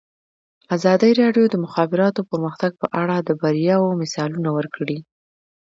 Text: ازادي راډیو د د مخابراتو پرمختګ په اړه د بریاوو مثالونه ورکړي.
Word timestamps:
ازادي 0.75 1.11
راډیو 1.21 1.45
د 1.49 1.51
د 1.53 1.55
مخابراتو 1.65 2.27
پرمختګ 2.31 2.71
په 2.81 2.87
اړه 3.01 3.15
د 3.19 3.29
بریاوو 3.41 3.97
مثالونه 4.01 4.49
ورکړي. 4.57 4.97